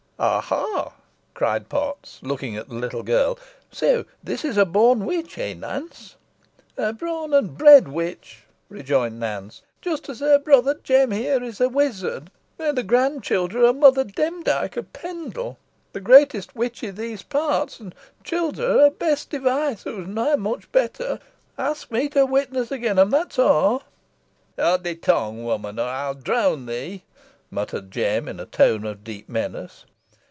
[0.23, 0.91] "Aha!"
[1.33, 3.39] cried Potts, looking at the little girl,
[3.71, 6.15] "So this is a born witch eh, Nance?"
[6.77, 11.69] "A born an' bred witch," rejoined Nance; "jist as her brother Jem here is a
[11.69, 12.29] wizard.
[12.59, 15.57] They're the gran childer o' Mother Demdike o' Pendle,
[15.91, 17.91] the greatest witch i' these parts, an
[18.23, 21.17] childer o' Bess Device, who's nah much better.
[21.57, 23.79] Ask me to witness agen 'em, that's aw."
[24.55, 27.01] "Howd thy tongue, woman, or ey'n drown thee,"
[27.49, 29.85] muttered Jem, in a tone of deep menace.